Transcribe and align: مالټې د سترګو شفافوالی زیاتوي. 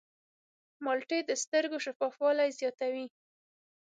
مالټې 0.83 1.19
د 1.25 1.31
سترګو 1.43 1.77
شفافوالی 1.85 2.49
زیاتوي. 2.59 3.05